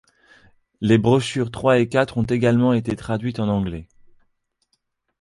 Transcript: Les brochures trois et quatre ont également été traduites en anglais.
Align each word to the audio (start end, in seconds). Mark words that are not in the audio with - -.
Les 0.81 0.97
brochures 0.97 1.51
trois 1.51 1.77
et 1.77 1.87
quatre 1.87 2.17
ont 2.17 2.23
également 2.23 2.73
été 2.73 2.95
traduites 2.95 3.37
en 3.39 3.47
anglais. 3.49 3.87